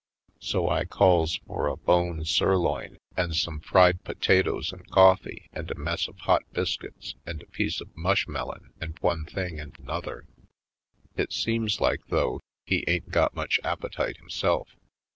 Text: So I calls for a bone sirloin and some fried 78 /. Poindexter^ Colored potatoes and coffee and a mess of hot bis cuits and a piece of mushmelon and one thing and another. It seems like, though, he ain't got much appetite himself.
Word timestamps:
So 0.39 0.67
I 0.67 0.85
calls 0.85 1.35
for 1.45 1.67
a 1.67 1.77
bone 1.77 2.25
sirloin 2.25 2.97
and 3.15 3.35
some 3.35 3.59
fried 3.59 3.99
78 3.99 3.99
/. 3.99 3.99
Poindexter^ 3.99 4.03
Colored 4.03 4.03
potatoes 4.19 4.73
and 4.73 4.89
coffee 4.89 5.49
and 5.53 5.69
a 5.69 5.75
mess 5.75 6.07
of 6.07 6.17
hot 6.21 6.41
bis 6.53 6.75
cuits 6.75 7.13
and 7.23 7.43
a 7.43 7.45
piece 7.45 7.79
of 7.81 7.95
mushmelon 7.95 8.71
and 8.81 8.97
one 9.01 9.25
thing 9.25 9.59
and 9.59 9.77
another. 9.77 10.25
It 11.15 11.31
seems 11.31 11.79
like, 11.79 12.07
though, 12.07 12.39
he 12.65 12.83
ain't 12.87 13.11
got 13.11 13.35
much 13.35 13.59
appetite 13.63 14.17
himself. 14.17 14.69